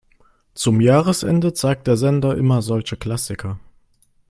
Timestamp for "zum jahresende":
0.55-1.53